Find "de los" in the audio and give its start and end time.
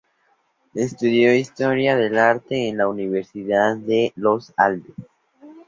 3.77-4.51